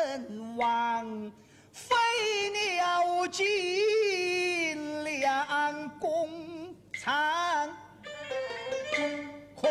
[0.00, 1.32] 谋臣王，
[1.72, 1.94] 飞
[2.50, 3.44] 鸟尽，
[5.04, 7.68] 两公残。
[9.60, 9.68] 可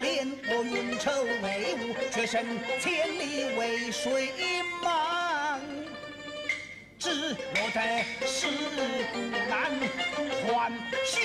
[0.00, 2.44] 怜我运筹帷幄，却胜
[2.80, 4.32] 千里为水
[4.82, 5.60] 忙。
[6.98, 8.48] 只落得尸
[9.12, 9.70] 骨难
[10.42, 10.72] 还
[11.06, 11.16] 乡。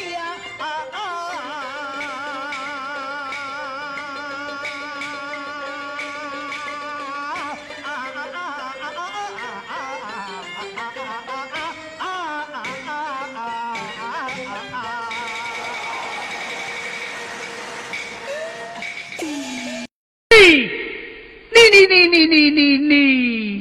[22.28, 23.61] 你你你你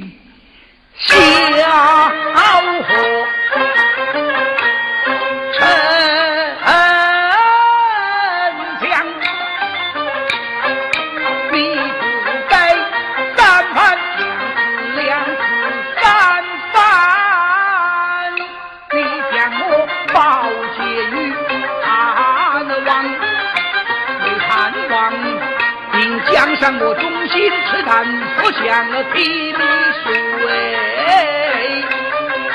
[27.51, 28.07] 忠心赤胆，
[28.37, 29.59] 所向披靡
[30.05, 30.07] 水，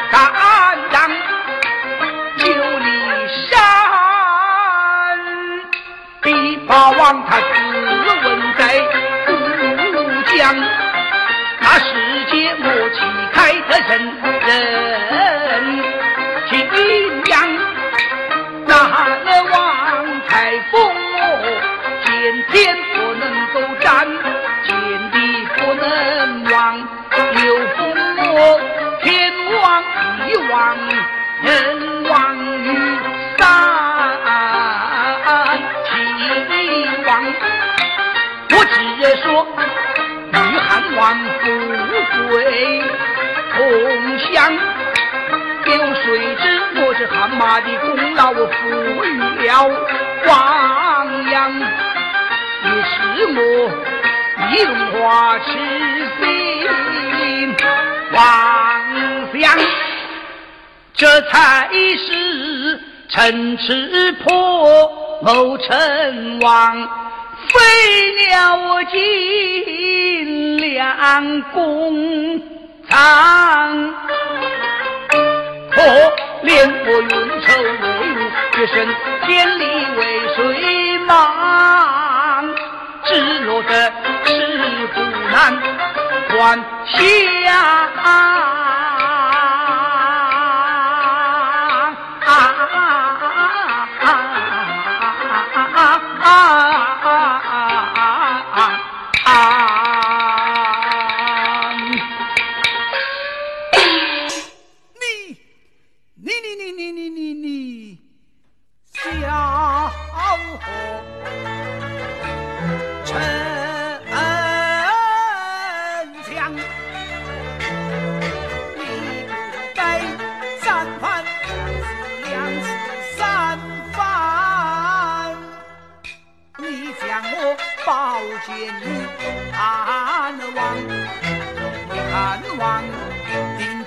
[0.09, 0.15] 敢
[0.89, 1.11] 当
[2.37, 2.43] 九
[2.79, 2.87] 里
[3.49, 3.57] 山，
[6.21, 7.35] 比霸王他
[30.49, 30.77] 王，
[31.41, 32.13] 人王
[32.63, 32.67] 于
[33.37, 33.39] 三
[35.85, 35.89] 齐
[37.05, 37.09] 王。
[38.51, 38.75] 我只
[39.21, 39.23] 说
[40.31, 41.03] 与汉王
[41.41, 41.43] 富
[42.29, 42.33] 贵
[43.53, 43.57] 同
[44.19, 44.27] 享，
[45.65, 46.05] 有谁
[46.41, 46.43] 知
[46.75, 47.85] 我是汗马的功
[48.15, 48.53] 劳赋
[49.03, 49.07] 予
[49.47, 49.47] 了
[50.27, 50.29] 王
[51.29, 51.35] 阳。
[52.65, 52.93] 也是
[53.35, 53.39] 我
[54.49, 55.47] 李荣华痴
[56.19, 56.23] 心
[58.11, 58.17] 妄
[59.33, 59.43] 想，
[60.97, 62.79] 这才是
[63.09, 64.31] 城池破，
[65.21, 66.89] 谋臣亡，
[67.49, 67.59] 飞
[68.27, 72.41] 鸟尽，两公
[72.87, 73.93] 残。
[75.69, 75.81] 可
[76.43, 77.09] 怜我运
[77.41, 77.83] 筹帷
[78.15, 78.75] 幄，决胜
[79.25, 79.61] 千里
[79.97, 79.99] 为
[80.35, 80.37] 水
[80.99, 81.11] 忙。
[83.03, 83.09] 只
[83.41, 83.69] 落得
[84.25, 84.27] 尸
[84.95, 85.35] 骨难
[86.29, 86.33] 还
[86.85, 86.97] 乡。
[96.25, 96.65] 啊，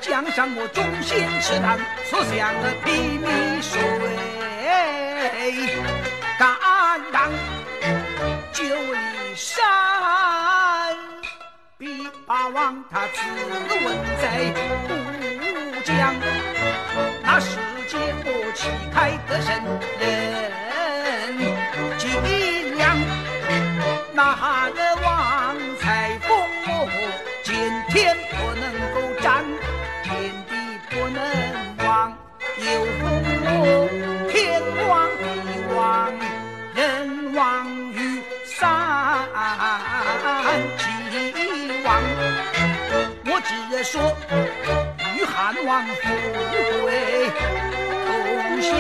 [0.00, 3.26] 江上我忠心赤胆，所向的披靡
[3.60, 3.80] 谁
[6.38, 6.48] 敢
[7.12, 7.32] 当？
[8.52, 9.64] 九里山，
[11.76, 13.20] 比霸王他自
[13.68, 13.82] 刎
[14.20, 14.24] 在
[14.78, 16.14] 乌江，
[17.22, 17.58] 那世
[17.88, 19.48] 界我旗开得胜
[43.90, 44.14] 说
[45.16, 46.02] 与汉王富
[46.82, 47.30] 贵
[48.06, 48.70] 同享，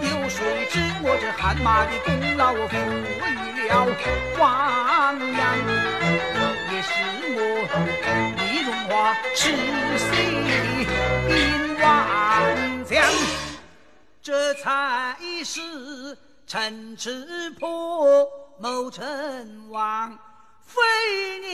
[0.00, 0.74] 有谁知
[1.04, 2.74] 我这汗马的功劳我赋
[3.30, 3.86] 予了
[4.40, 4.44] 王
[5.20, 5.40] 阳，
[6.72, 6.90] 也是
[7.36, 7.38] 我
[8.36, 9.54] 李荣华痴
[10.02, 10.04] 心
[11.30, 11.32] 因
[11.80, 11.86] 王
[12.84, 12.92] 将，
[14.20, 15.60] 这才是
[16.44, 18.26] 城池破
[18.58, 20.18] 谋成王。
[20.66, 20.82] 飞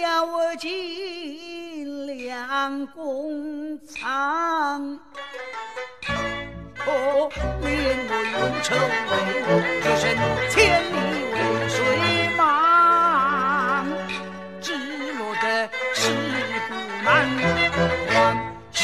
[0.01, 4.99] 鸟尽良弓藏，
[6.75, 7.71] 可怜
[8.09, 8.67] 我运筹
[9.09, 9.13] 帷
[9.45, 9.49] 幄，
[9.83, 10.03] 只身
[10.49, 10.95] 千里
[11.31, 11.37] 为
[11.69, 11.77] 谁
[12.37, 12.41] 忙？
[14.63, 14.67] 只
[15.13, 15.45] 落得
[15.95, 16.01] 尸
[16.69, 16.71] 骨
[17.05, 17.07] 难
[17.39, 17.47] 还
[18.73, 18.81] 乡。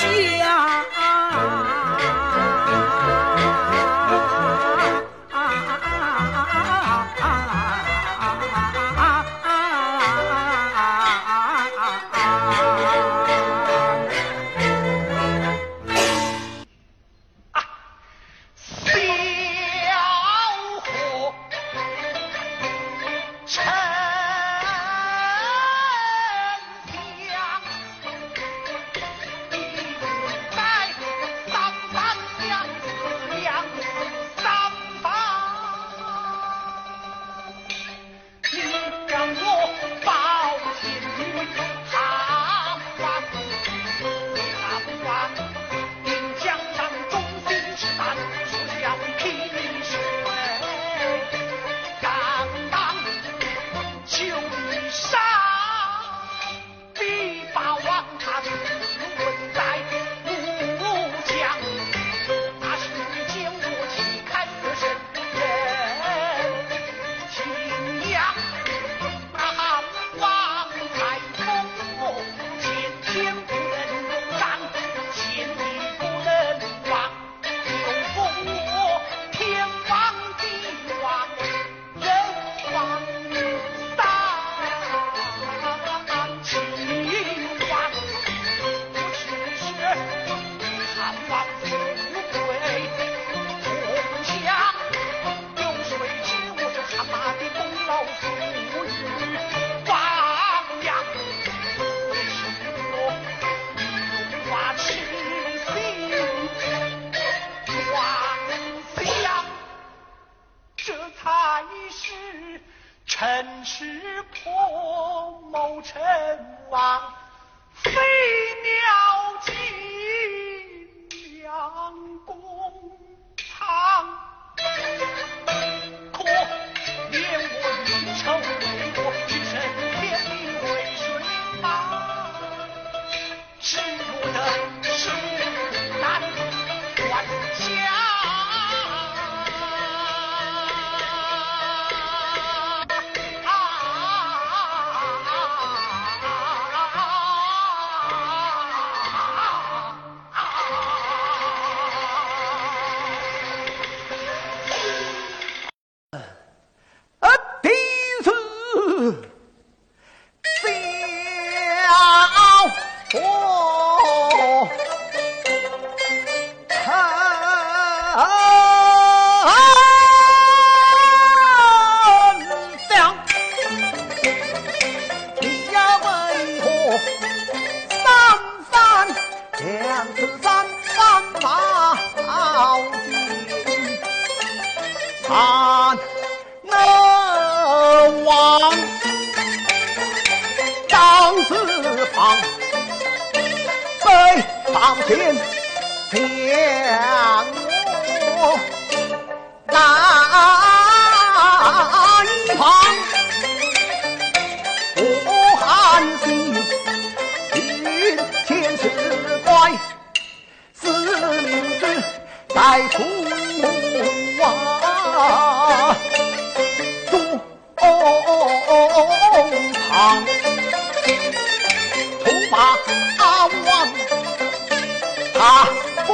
[225.39, 225.65] 他
[226.05, 226.09] 封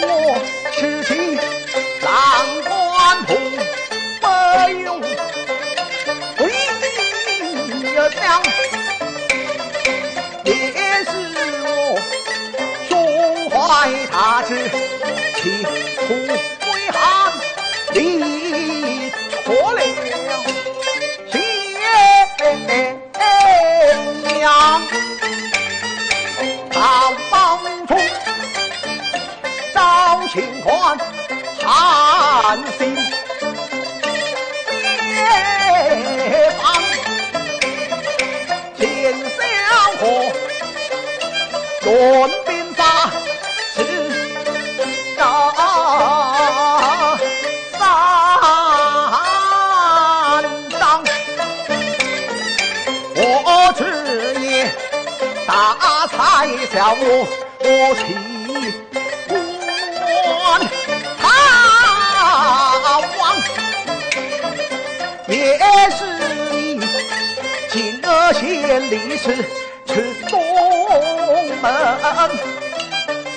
[0.00, 0.08] 我
[0.72, 2.10] 痴情郎
[2.64, 3.28] 官铺，
[4.20, 4.26] 不
[4.80, 4.88] 用
[6.38, 6.40] 为
[8.08, 8.42] 娘，
[10.44, 10.50] 也
[11.04, 11.10] 是
[11.62, 11.68] 我
[12.88, 12.90] 胸
[13.50, 13.54] 怀
[14.10, 14.48] 大志，
[15.36, 15.40] 企
[16.08, 16.08] 图
[31.72, 32.80] 汉心
[35.14, 36.60] 解放，
[38.76, 38.82] 见
[39.36, 39.38] 相
[40.00, 40.02] 和，
[41.84, 41.88] 论
[42.44, 42.80] 兵法
[43.76, 43.78] 是
[45.16, 45.18] 张
[47.78, 47.78] 三
[50.80, 50.82] 章，
[53.14, 53.18] 我
[53.76, 53.80] 只
[54.44, 54.50] 言。
[55.46, 55.50] 大
[56.08, 56.14] 才
[56.72, 57.04] 小我
[57.60, 57.64] 我
[68.70, 69.34] 千里驰
[69.84, 69.94] 去
[70.28, 70.40] 东
[71.60, 71.74] 门，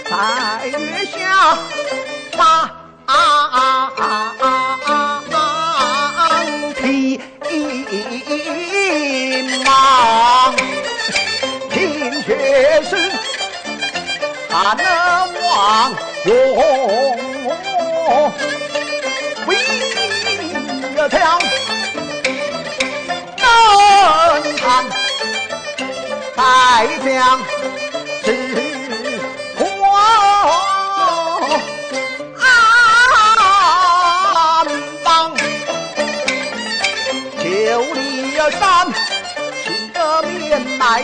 [0.08, 1.58] 在月下
[2.38, 2.83] 把。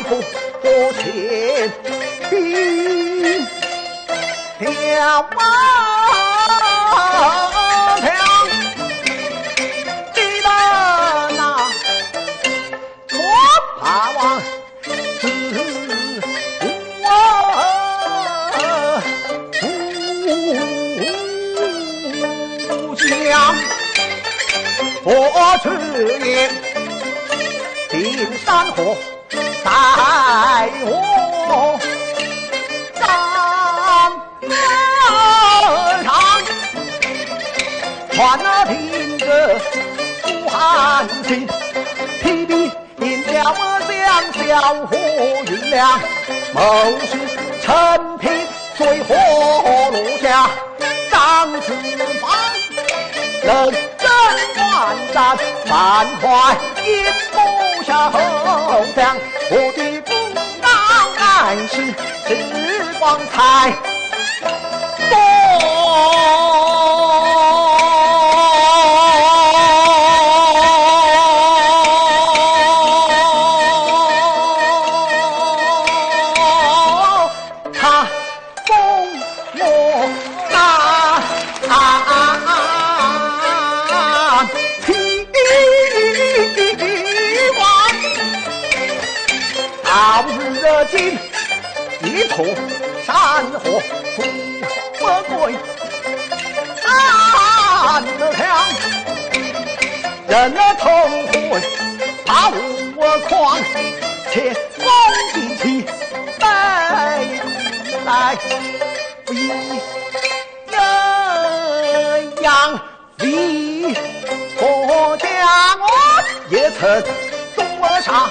[0.09, 0.23] 埋伏。
[0.61, 1.03] 我前
[2.29, 2.33] 兵
[4.57, 5.39] 条马
[8.01, 8.07] 条，
[10.13, 10.47] 记得
[11.37, 11.39] 那
[13.13, 13.17] 我
[13.79, 15.23] 怕王子
[16.61, 17.05] 我
[22.97, 23.31] 将，
[25.03, 25.07] 我
[25.63, 25.65] 只
[26.27, 26.29] 言
[27.89, 27.93] 定
[28.45, 28.77] 山河。
[41.29, 41.47] 寒心，
[42.23, 42.53] 提笔
[43.01, 43.93] 引了我将
[44.33, 44.39] 小
[44.87, 44.97] 火
[45.45, 46.01] 云亮，
[46.55, 46.59] 谋
[47.01, 47.11] 士
[47.61, 48.31] 陈平
[48.75, 49.13] 水火
[49.91, 50.49] 落下，
[51.11, 51.71] 张子
[52.19, 52.31] 芳
[53.43, 53.47] 人
[53.99, 54.09] 真
[54.57, 55.37] 万战，
[55.69, 55.71] 万
[56.19, 56.87] 快一
[57.31, 57.37] 步
[57.83, 58.17] 下后
[58.95, 59.15] 将。
[59.51, 60.11] 我的功
[60.63, 60.67] 劳
[61.19, 61.21] 乃
[61.67, 61.73] 是
[62.33, 62.33] 日
[62.99, 63.37] 光彩
[65.11, 65.13] 多，
[100.29, 100.87] 人同
[101.27, 101.33] 会
[102.23, 102.51] 把
[102.95, 103.59] 我狂，
[104.31, 104.85] 且风
[105.33, 105.83] 进起
[106.39, 106.45] 北
[108.05, 108.37] 来
[109.31, 109.81] 一阴
[112.43, 112.79] 阳
[113.21, 113.23] 为
[114.59, 115.27] 国家
[115.77, 115.81] 我
[116.51, 117.03] 也曾
[117.55, 118.29] 东而杀。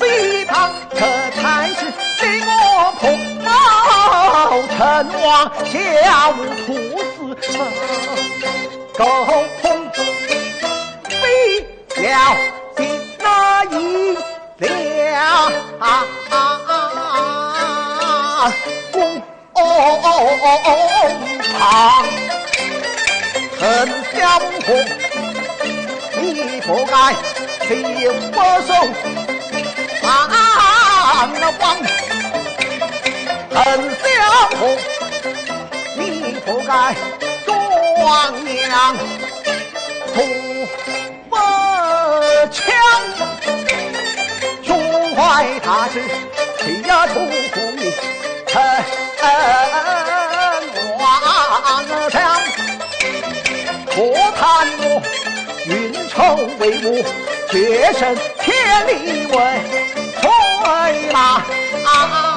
[0.00, 0.96] 西堂这
[1.40, 1.80] 才是
[2.20, 2.50] 给我
[2.98, 3.00] 碰
[3.44, 3.48] 到
[4.76, 4.78] 成
[5.22, 6.32] 王家务
[6.66, 6.68] 土
[7.40, 7.46] 司
[8.98, 9.00] 沟
[28.30, 28.36] 不
[28.66, 28.70] 松。
[30.02, 30.08] 啊！
[31.58, 31.62] 王
[33.52, 33.60] 恨
[34.00, 34.04] 小
[34.58, 34.60] 红，
[35.96, 36.00] 你
[36.46, 36.72] 不该
[37.44, 37.48] 装
[38.44, 38.48] 娘
[41.28, 41.32] 不
[42.50, 42.58] 强，
[44.62, 44.68] 胸
[45.14, 45.18] 怀
[45.60, 45.94] 大志，
[46.58, 47.34] 气呀出你
[48.46, 48.56] 陈
[50.98, 51.00] 王
[52.10, 52.14] 强，
[53.86, 53.92] 可
[54.38, 54.40] 叹
[54.78, 54.82] 我
[56.34, 57.02] 为我，
[57.50, 58.54] 决胜千
[58.86, 59.34] 里为
[60.20, 61.16] 催马。
[61.82, 62.29] 小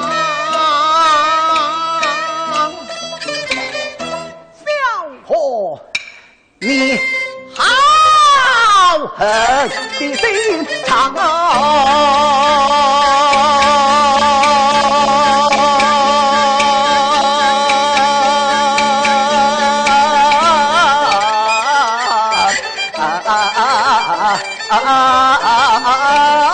[24.74, 26.53] 啊啊啊啊啊！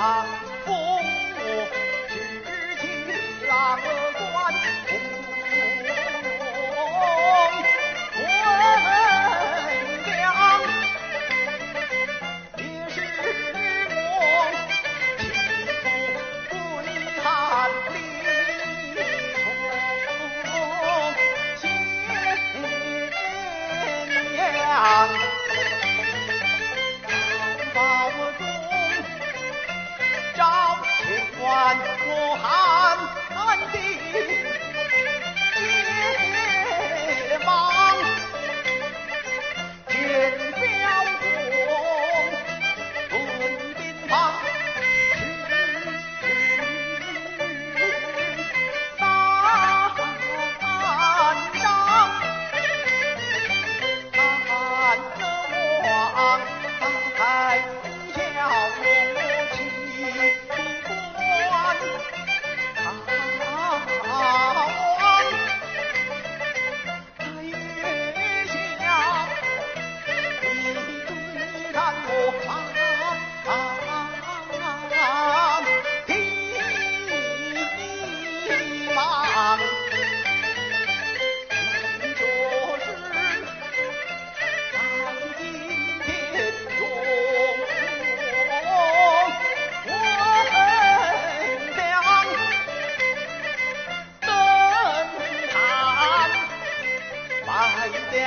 [0.00, 0.24] 他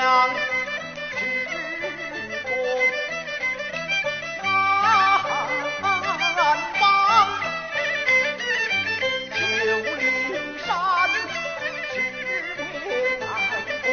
[0.04, 0.28] 拜将
[1.16, 1.22] 之
[2.44, 2.48] 功，
[4.44, 4.44] 南
[6.78, 6.82] 方
[9.32, 9.38] 九
[9.96, 10.04] 灵
[10.66, 10.68] 山，
[11.94, 11.96] 十
[12.84, 12.86] 面
[13.22, 13.24] 爱
[13.82, 13.88] 国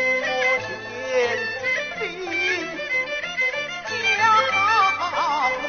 [0.66, 0.68] 前
[2.00, 2.02] 兵
[3.86, 4.20] 将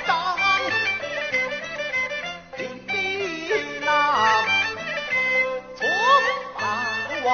[0.08, 0.10] 张，
[2.58, 2.90] 领兵
[3.86, 3.90] 郎
[5.76, 5.80] 从
[7.26, 7.30] 王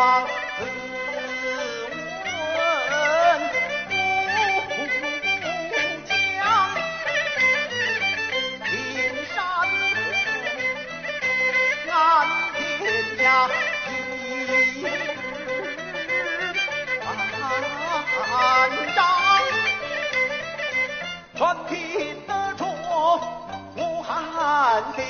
[24.59, 25.05] 汉兵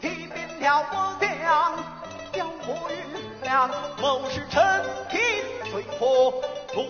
[0.00, 1.84] 提兵了我将
[2.32, 5.20] 江我运粮谋士陈平
[5.70, 6.32] 随破
[6.72, 6.82] 渡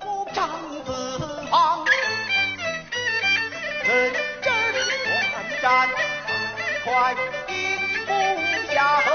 [0.00, 0.50] 国张
[0.84, 0.90] 子
[1.52, 1.84] 房
[3.84, 4.52] 认真
[5.04, 5.88] 观战
[6.84, 7.14] 快
[7.46, 7.54] 兵
[8.04, 8.14] 攻
[8.74, 9.06] 下河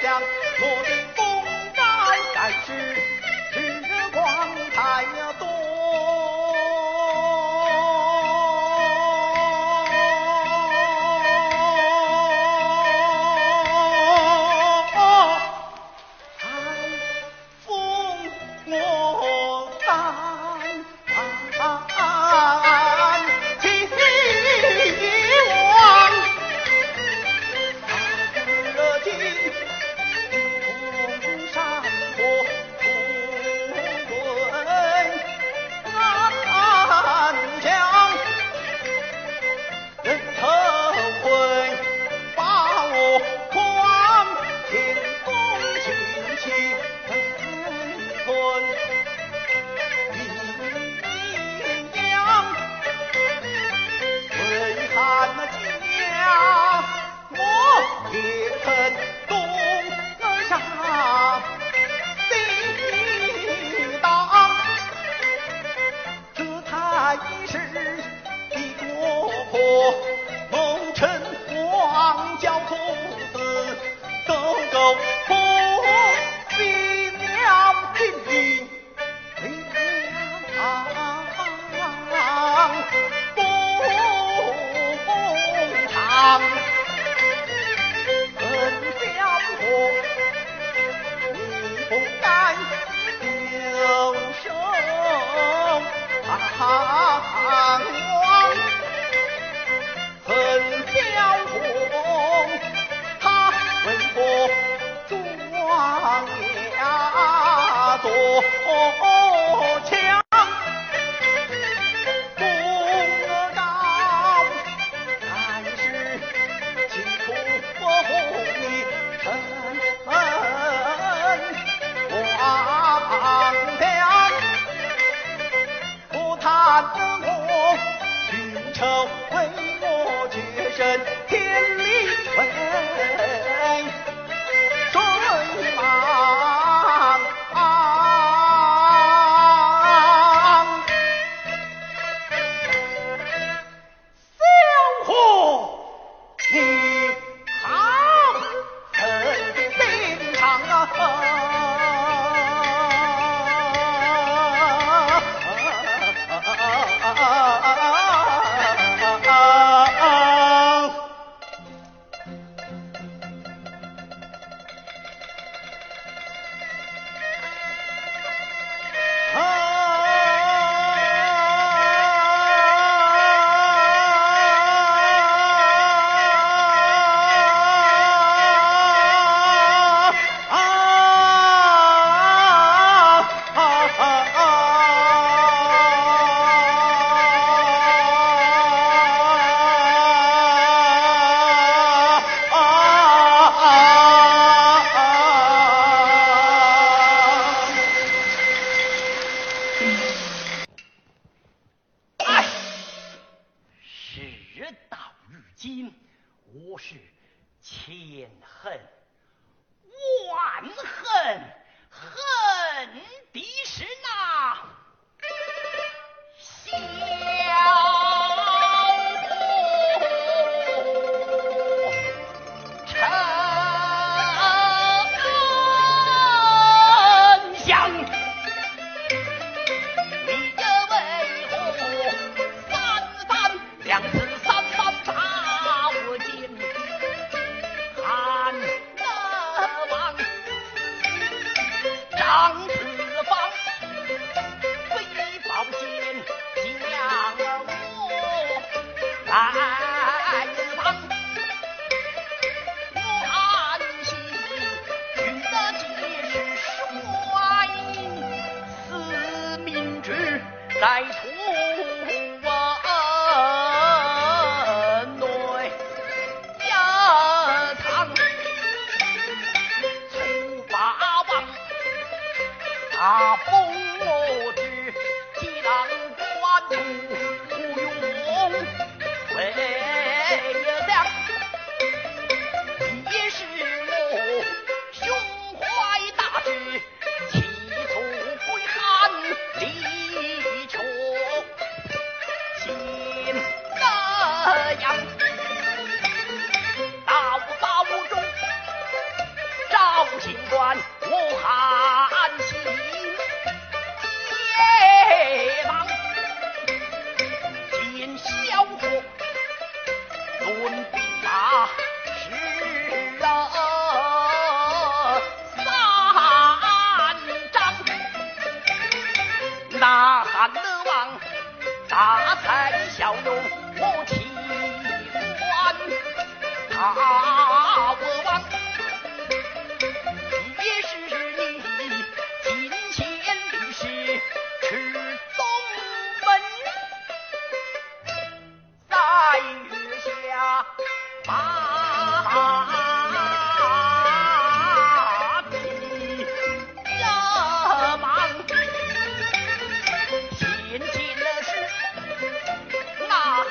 [0.00, 0.22] 江
[0.60, 1.09] 定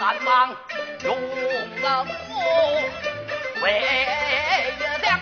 [0.10, 0.58] 繁忙
[1.04, 1.16] 用
[1.84, 2.34] 了我
[3.62, 3.66] 为
[5.04, 5.20] 娘，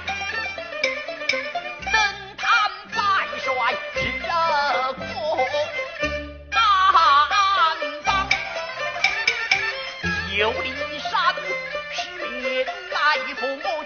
[1.92, 1.94] 登
[2.38, 2.48] 坛
[2.96, 2.98] 拜
[3.38, 3.46] 帅
[3.96, 4.30] 是个
[6.50, 6.58] 担
[8.06, 8.10] 当，
[10.38, 10.66] 九里
[11.00, 11.12] 山
[11.92, 11.98] 十
[12.30, 12.96] 名来
[13.36, 13.77] 父。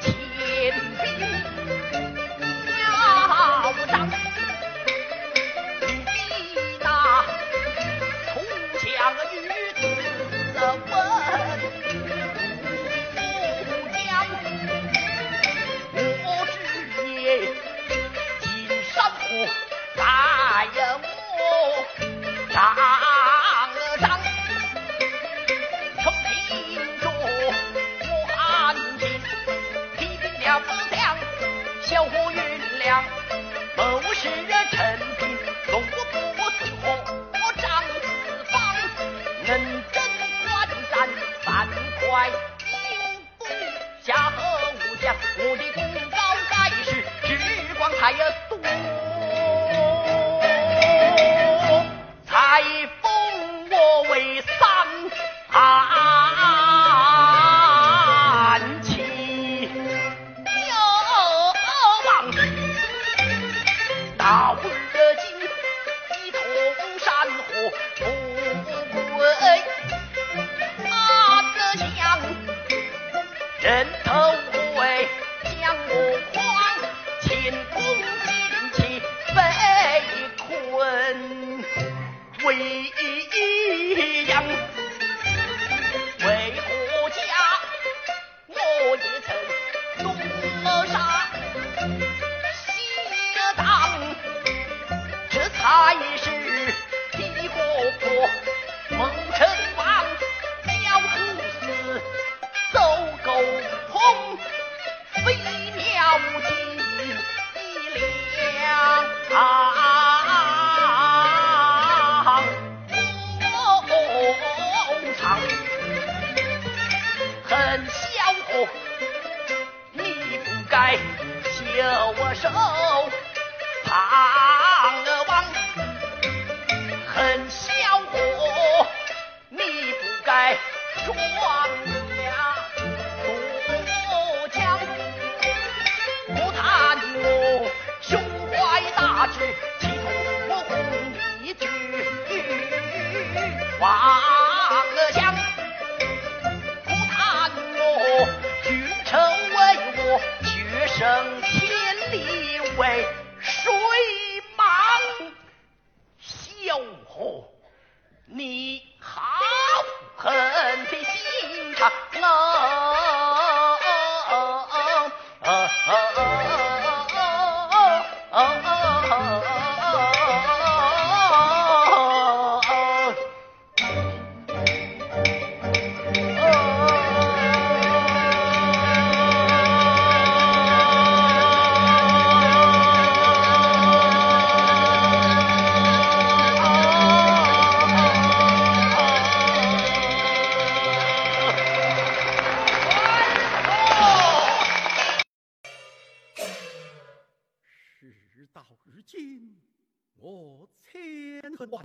[48.13, 48.40] highest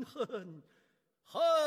[0.06, 0.62] 恨万
[1.24, 1.65] 恨，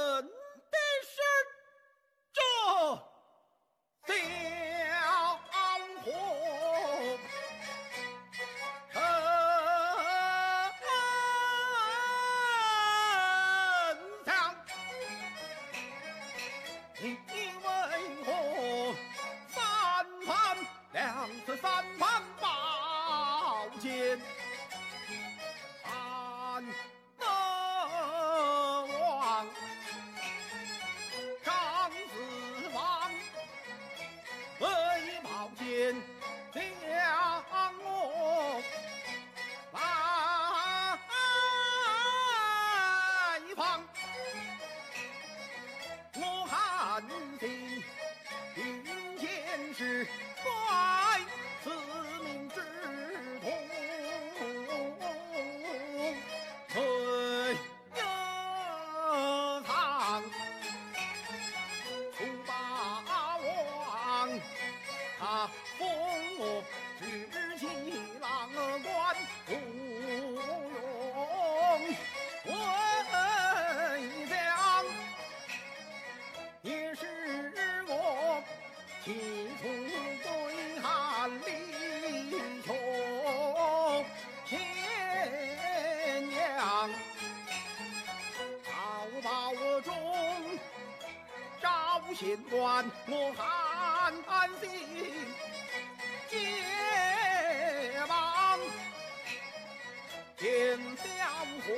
[92.10, 94.68] 赵县官，我汉心。
[96.28, 96.38] 结
[98.08, 98.60] 盟，
[100.36, 101.04] 见小
[101.68, 101.70] 伙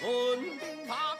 [0.00, 0.06] 论
[0.58, 1.17] 兵法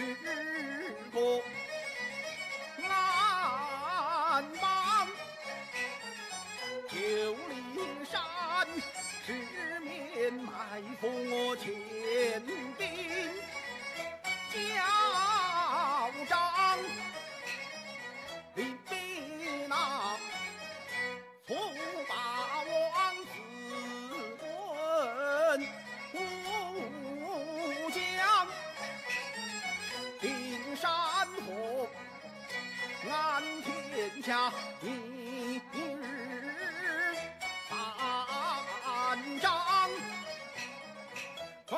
[0.00, 0.16] 之
[1.12, 1.42] 国
[2.88, 5.06] 安邦，
[6.88, 7.54] 九里
[8.10, 8.14] 山
[9.26, 9.28] 十
[9.80, 10.48] 面埋
[11.02, 11.54] 伏我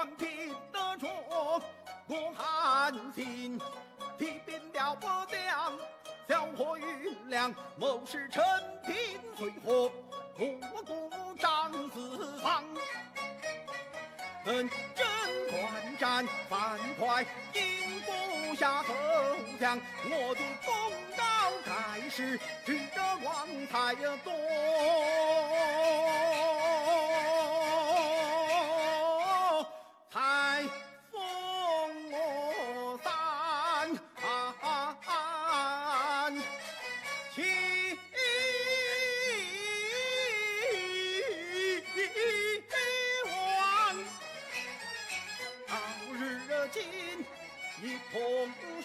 [0.03, 1.63] 全凭得着。
[2.09, 3.61] 我汉心，
[4.19, 5.79] 提兵了不将，
[6.29, 8.43] 小火云亮，谋士陈
[8.85, 8.95] 平
[9.37, 9.93] 随火，
[10.37, 12.65] 我故张子房。
[14.45, 15.07] 嗯，贞
[15.51, 18.93] 观战樊哙应不下投
[19.61, 20.75] 降，我的功
[21.17, 21.23] 高
[21.65, 22.37] 盖世，
[22.67, 24.33] 值得王才多。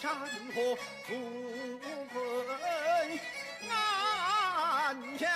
[0.08, 0.16] 山
[0.54, 1.08] 河，富
[2.14, 2.16] 贵
[3.68, 5.28] 安享。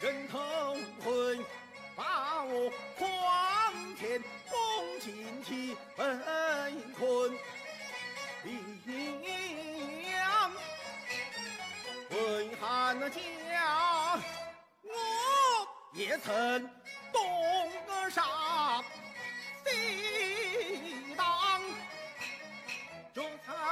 [0.00, 1.38] 人头会
[1.94, 4.20] 把我狂天
[4.50, 6.02] 攻进去被
[6.98, 7.32] 困
[10.10, 10.50] 阳，
[12.10, 14.18] 为汉家，
[14.82, 14.90] 我
[15.92, 16.68] 也曾
[17.12, 17.20] 东
[18.10, 18.82] 杀
[19.64, 20.51] 西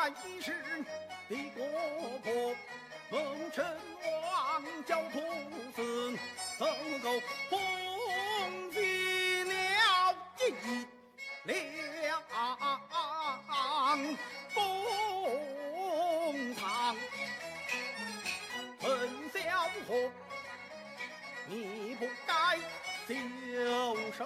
[0.09, 0.55] 一世
[1.28, 1.64] 的国
[2.20, 2.55] 破，
[3.11, 3.64] 龙城
[4.03, 5.20] 王教徒
[5.74, 6.18] 子
[6.59, 6.66] 怎
[7.01, 9.53] 够封地了
[10.38, 10.42] 一
[11.44, 12.22] 两
[14.55, 14.59] 公
[16.55, 16.96] 堂？
[18.80, 18.88] 陈
[19.32, 19.38] 小
[19.86, 19.88] 虎，
[21.46, 22.30] 你不该
[23.07, 23.11] 袖
[24.12, 24.24] 手。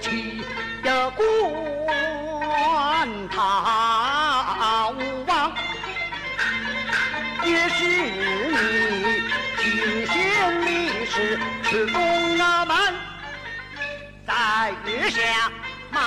[0.00, 0.42] 起
[0.84, 1.28] 呀关
[3.28, 4.94] 逃
[5.26, 5.52] 亡
[7.44, 9.22] 也是你
[9.58, 10.16] 尽心
[10.66, 12.76] 力士出东阿门
[14.26, 15.50] 在月下
[15.90, 16.00] 马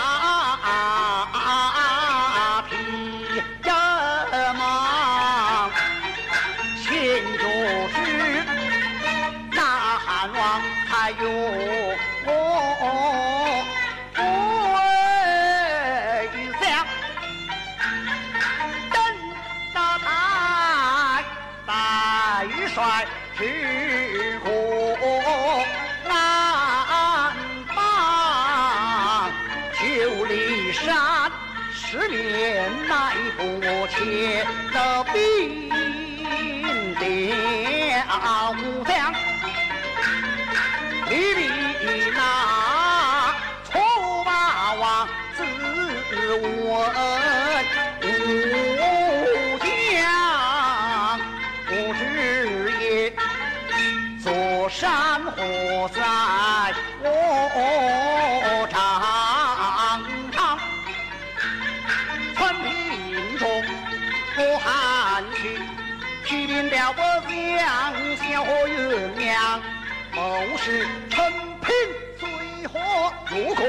[70.13, 71.23] 谋事成，
[71.61, 71.71] 平
[72.17, 72.27] 随
[72.67, 73.63] 火如故；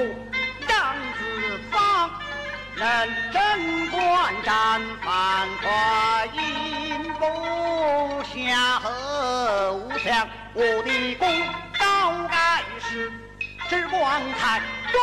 [0.69, 1.21] 杨子
[1.71, 2.11] 方
[2.77, 7.21] 能征惯战，华观阴部
[8.25, 11.29] 下河相，我的功
[11.79, 13.13] 高盖世，
[13.69, 14.61] 只光彩
[14.93, 15.01] 多。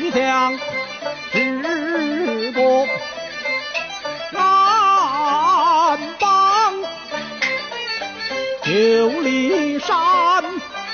[0.00, 0.56] 你将
[1.32, 2.86] 治国
[4.32, 6.74] 安邦，
[8.62, 10.44] 九里山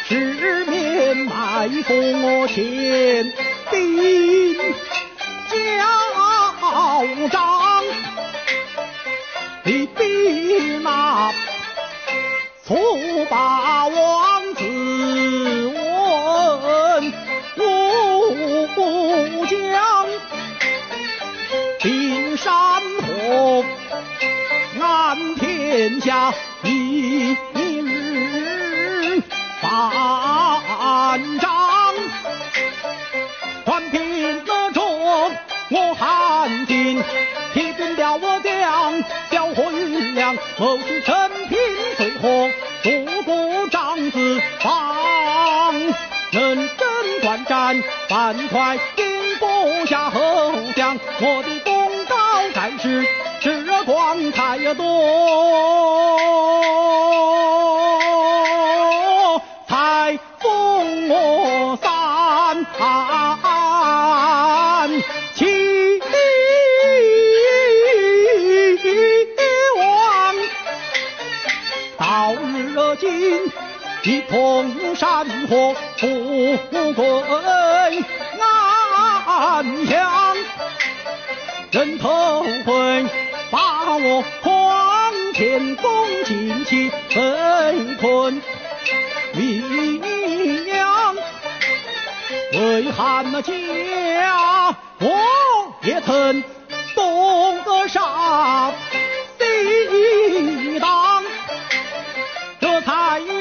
[0.08, 3.30] 十面埋伏我天
[3.70, 4.53] 地。
[87.14, 88.42] 被困
[89.34, 91.14] 密阳，
[92.52, 93.52] 为汉那家
[94.98, 95.08] 我
[95.82, 96.42] 也曾
[96.94, 98.72] 懂得杀
[99.38, 101.22] 抵挡。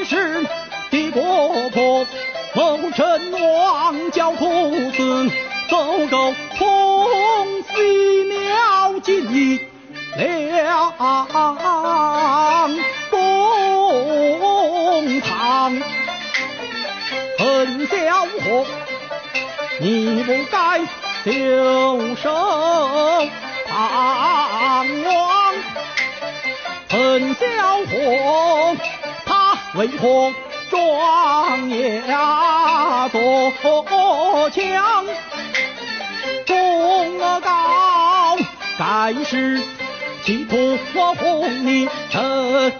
[0.06, 0.44] 是
[0.90, 2.06] 的国破，
[2.54, 5.30] 谋臣王教徒子，
[5.70, 7.72] 走狗空西
[8.24, 9.58] 鸟尽一
[10.18, 10.92] 两
[29.84, 30.32] 为何
[30.70, 31.68] 庄
[32.08, 33.52] 牙做
[34.48, 35.04] 枪？
[36.46, 37.38] 功高
[38.78, 39.60] 盖世，
[40.24, 42.72] 企图我哄你成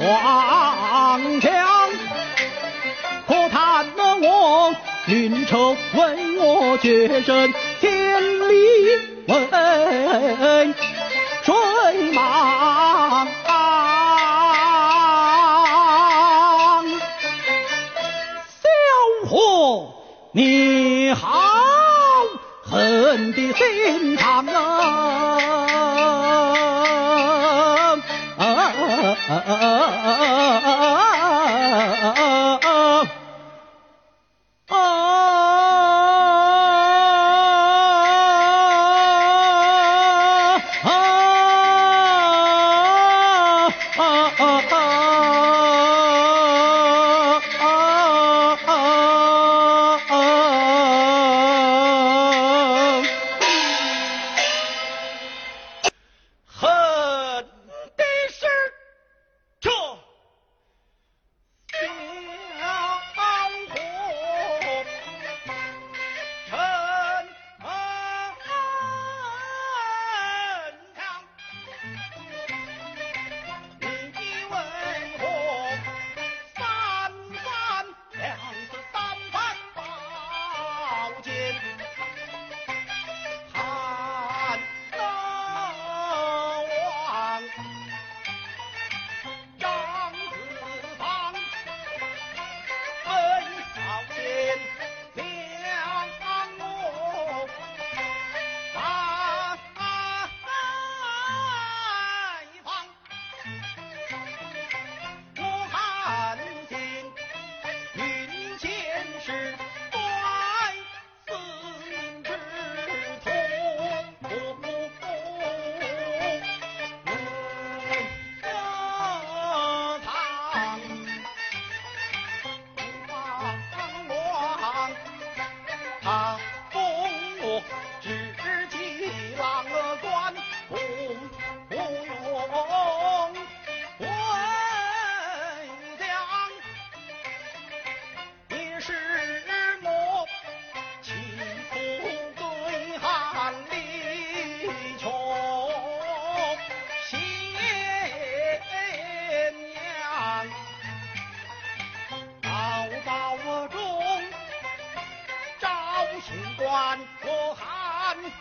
[0.00, 1.50] 王强。
[3.26, 3.86] 可叹
[4.20, 4.74] 我
[5.06, 7.54] 运筹为我决胜
[44.74, 45.11] Oh.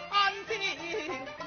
[0.09, 1.40] 安定。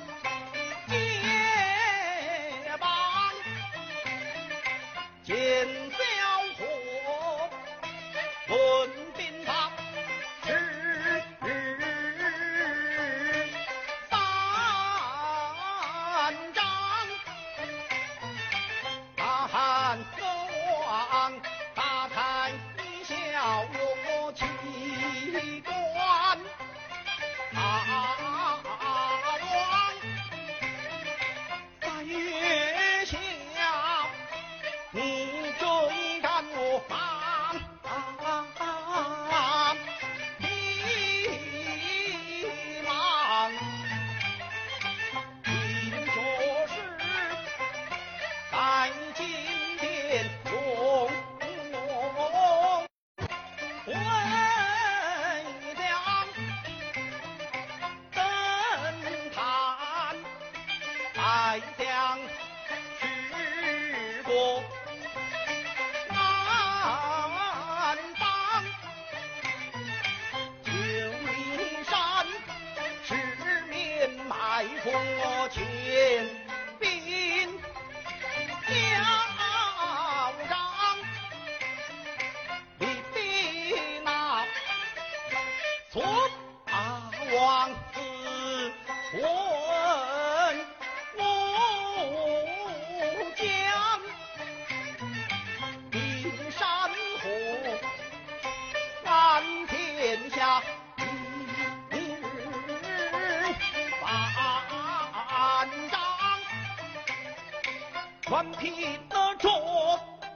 [108.34, 109.48] 顽皮的捉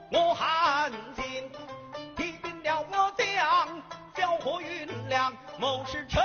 [0.09, 1.51] 我韩信
[2.15, 3.83] 提兵了我将
[4.15, 6.23] 交火运粮谋事成